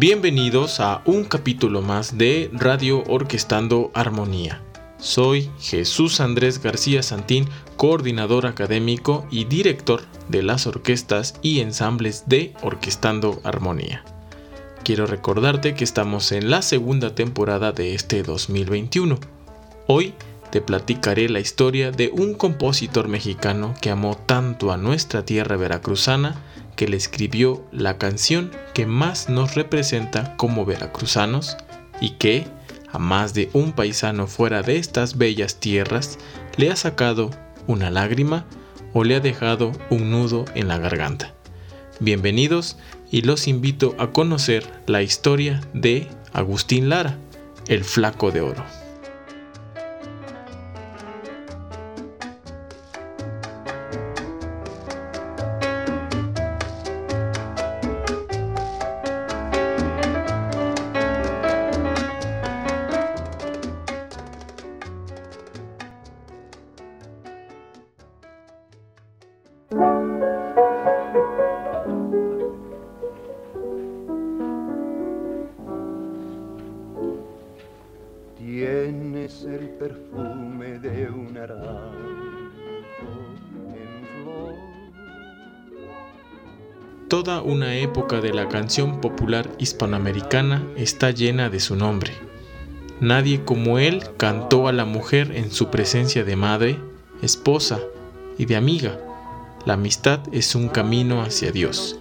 [0.00, 4.62] Bienvenidos a un capítulo más de Radio Orquestando Armonía.
[4.96, 7.46] Soy Jesús Andrés García Santín,
[7.76, 14.02] coordinador académico y director de las orquestas y ensambles de Orquestando Armonía.
[14.84, 19.18] Quiero recordarte que estamos en la segunda temporada de este 2021.
[19.86, 20.14] Hoy
[20.50, 26.40] te platicaré la historia de un compositor mexicano que amó tanto a nuestra tierra veracruzana
[26.76, 31.56] que le escribió la canción que más nos representa como veracruzanos
[32.00, 32.46] y que,
[32.92, 36.18] a más de un paisano fuera de estas bellas tierras,
[36.56, 37.30] le ha sacado
[37.66, 38.46] una lágrima
[38.92, 41.34] o le ha dejado un nudo en la garganta.
[42.00, 42.78] Bienvenidos
[43.10, 47.18] y los invito a conocer la historia de Agustín Lara,
[47.68, 48.64] el flaco de oro.
[69.70, 69.78] Toda
[87.42, 92.12] una época de la canción popular hispanoamericana está llena de su nombre.
[93.00, 96.80] Nadie como él cantó a la mujer en su presencia de madre,
[97.22, 97.78] esposa
[98.36, 98.98] y de amiga.
[99.66, 101.98] La amistad es un camino hacia Dios.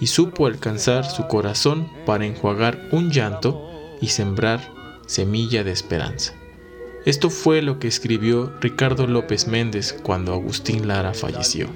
[0.00, 4.72] Y supo alcanzar su corazón para enjuagar un llanto y sembrar
[5.06, 6.34] semilla de esperanza.
[7.04, 11.68] Esto fue lo que escribió Ricardo López Méndez cuando Agustín Lara falleció.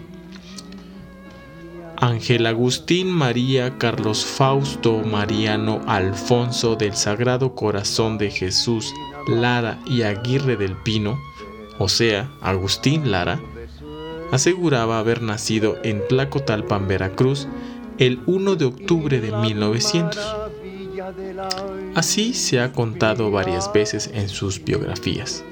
[1.97, 8.92] Ángel Agustín María Carlos Fausto Mariano Alfonso del Sagrado Corazón de Jesús
[9.29, 11.19] Lara y Aguirre del Pino,
[11.79, 13.41] o sea, Agustín Lara,
[14.30, 17.48] aseguraba haber nacido en Tlacotalpan, Veracruz,
[17.98, 20.36] el 1 de octubre de 1900.
[21.95, 25.45] Así se ha contado varias veces en sus biografías.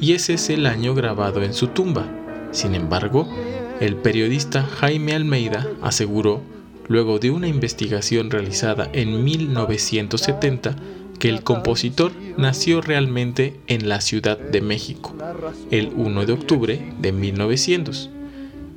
[0.00, 2.06] Y ese es el año grabado en su tumba.
[2.50, 3.28] Sin embargo,
[3.80, 6.42] el periodista Jaime Almeida aseguró,
[6.88, 10.76] luego de una investigación realizada en 1970,
[11.24, 15.14] que el compositor nació realmente en la Ciudad de México,
[15.70, 18.10] el 1 de octubre de 1900.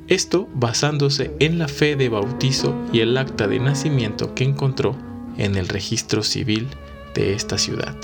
[0.06, 4.96] Esto basándose en la fe de bautizo y el acta de nacimiento que encontró
[5.36, 6.68] en el registro civil
[7.12, 7.94] de esta ciudad.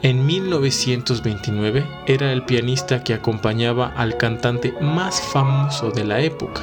[0.00, 6.62] En 1929 era el pianista que acompañaba al cantante más famoso de la época,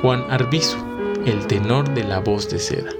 [0.00, 0.78] Juan Arbizu,
[1.26, 2.90] el tenor de la voz de seda.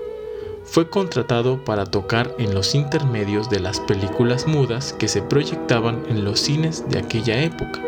[0.65, 6.25] Fue contratado para tocar en los intermedios de las películas mudas que se proyectaban en
[6.25, 7.83] los cines de aquella época.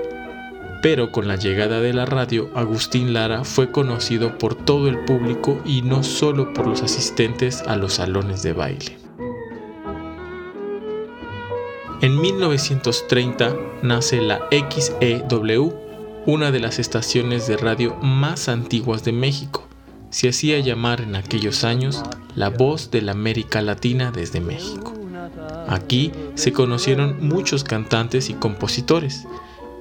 [0.83, 5.61] Pero con la llegada de la radio, Agustín Lara fue conocido por todo el público
[5.65, 8.97] y no solo por los asistentes a los salones de baile.
[12.03, 15.75] En 1930 nace la XEW,
[16.27, 19.66] una de las estaciones de radio más antiguas de México.
[20.17, 22.03] Se hacía llamar en aquellos años
[22.35, 24.95] la voz de la América Latina desde México.
[25.69, 29.27] Aquí se conocieron muchos cantantes y compositores,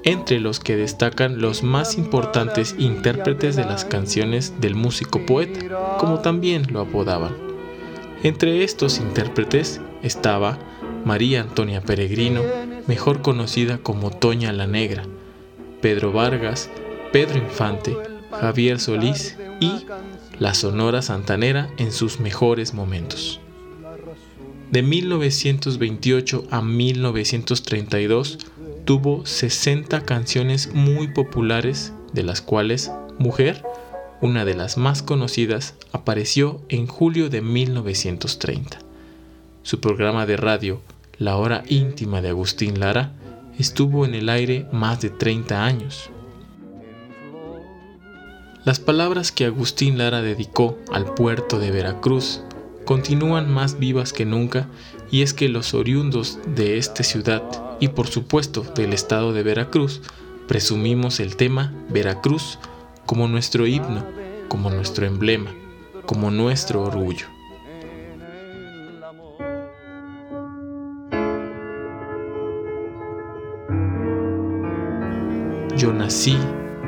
[0.03, 6.19] entre los que destacan los más importantes intérpretes de las canciones del músico poeta, como
[6.19, 7.34] también lo apodaban.
[8.22, 10.59] Entre estos intérpretes estaba
[11.06, 12.41] María Antonia Peregrino,
[12.88, 15.03] mejor conocida como Toña la Negra,
[15.79, 16.69] Pedro Vargas,
[17.13, 17.95] Pedro Infante,
[18.31, 19.85] Javier Solís y
[20.40, 23.40] la Sonora Santanera en sus mejores momentos.
[24.72, 28.39] De 1928 a 1932
[28.83, 33.63] tuvo 60 canciones muy populares, de las cuales Mujer,
[34.19, 38.80] una de las más conocidas, apareció en julio de 1930.
[39.63, 40.81] Su programa de radio,
[41.18, 43.13] la hora íntima de Agustín Lara,
[43.57, 46.10] estuvo en el aire más de 30 años.
[48.65, 52.41] Las palabras que Agustín Lara dedicó al puerto de Veracruz
[52.83, 54.67] continúan más vivas que nunca
[55.12, 57.44] y es que los oriundos de esta ciudad
[57.79, 60.01] y por supuesto del estado de Veracruz
[60.47, 62.57] presumimos el tema Veracruz
[63.06, 64.03] como nuestro himno,
[64.47, 65.53] como nuestro emblema,
[66.07, 67.27] como nuestro orgullo.
[75.77, 76.35] Yo nací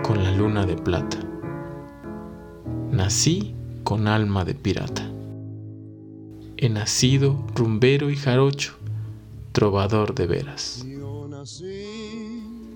[0.01, 1.26] con la luna de plata.
[2.91, 3.53] Nací
[3.83, 5.09] con alma de pirata.
[6.57, 8.77] He nacido rumbero y jarocho,
[9.51, 10.85] trovador de veras.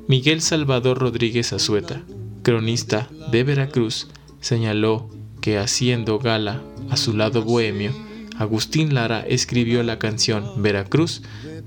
[0.08, 2.04] Miguel Salvador Rodríguez Azueta,
[2.44, 4.10] cronista de Veracruz,
[4.42, 5.10] señaló
[5.40, 7.92] que haciendo gala a su lado bohemio,
[8.38, 11.22] Agustín Lara escribió la canción Veracruz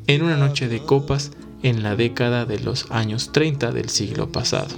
[0.06, 1.32] en una noche de copas
[1.62, 4.74] en la década de los años 30 del siglo pasado.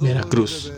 [0.00, 0.72] Veracruz.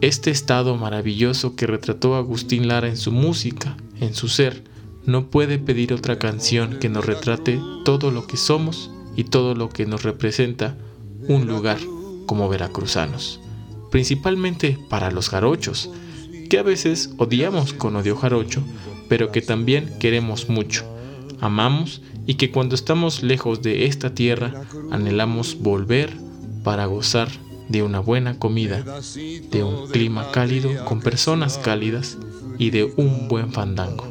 [0.00, 4.64] Este estado maravilloso que retrató Agustín Lara en su música, en su ser,
[5.04, 9.68] no puede pedir otra canción que nos retrate todo lo que somos y todo lo
[9.68, 10.76] que nos representa
[11.28, 11.78] un lugar
[12.26, 13.40] como veracruzanos,
[13.90, 15.90] principalmente para los jarochos,
[16.48, 18.62] que a veces odiamos con odio jarocho,
[19.08, 20.84] pero que también queremos mucho,
[21.40, 26.31] amamos y que cuando estamos lejos de esta tierra anhelamos volver
[26.62, 27.28] para gozar
[27.68, 28.84] de una buena comida,
[29.50, 32.18] de un clima cálido con personas cálidas
[32.58, 34.06] y de un buen fandango.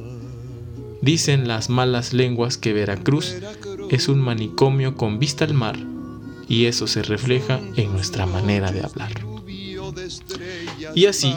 [1.02, 3.36] Dicen las malas lenguas que Veracruz
[3.90, 5.78] es un manicomio con vista al mar
[6.48, 9.12] y eso se refleja en nuestra manera de hablar.
[10.96, 11.36] Y así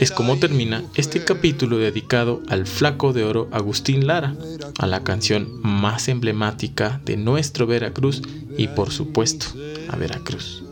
[0.00, 4.36] es como termina este capítulo dedicado al flaco de oro Agustín Lara,
[4.78, 8.22] a la canción más emblemática de nuestro Veracruz
[8.58, 9.46] y por supuesto
[9.88, 10.62] a Veracruz.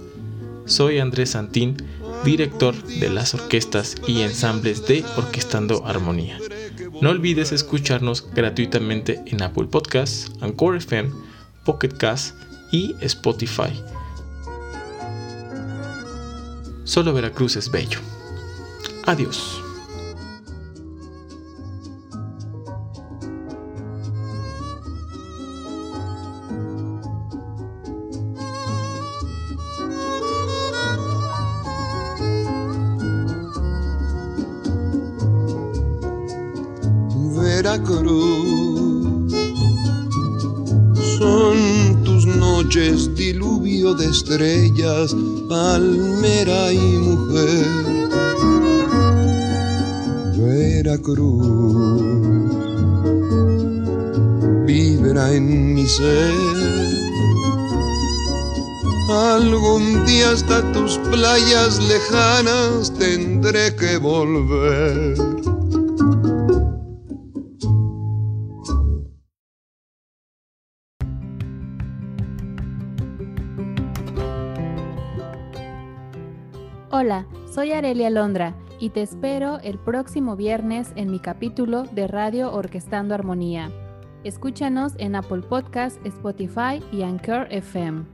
[0.66, 1.76] Soy Andrés Santín,
[2.24, 6.38] director de las orquestas y ensambles de Orquestando Armonía.
[7.00, 11.10] No olvides escucharnos gratuitamente en Apple Podcasts, Anchor FM,
[11.64, 12.36] Pocket Cast
[12.72, 13.72] y Spotify.
[16.84, 17.98] Solo Veracruz es bello.
[19.06, 19.63] Adiós.
[37.64, 39.32] Veracruz
[41.18, 45.16] son tus noches diluvio de estrellas,
[45.48, 47.64] palmera y mujer
[50.36, 52.02] Veracruz
[54.66, 56.34] vibra en mi ser.
[59.08, 65.53] Algún día hasta tus playas lejanas tendré que volver.
[76.96, 82.52] Hola, soy Arelia Londra y te espero el próximo viernes en mi capítulo de Radio
[82.52, 83.72] Orquestando Armonía.
[84.22, 88.04] Escúchanos en Apple Podcast, Spotify y Anchor FM.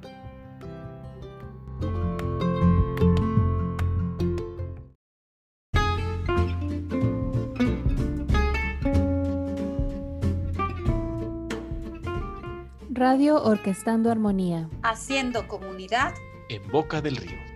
[12.88, 14.70] Radio Orquestando Armonía.
[14.82, 16.14] Haciendo comunidad
[16.48, 17.49] en Boca del Río.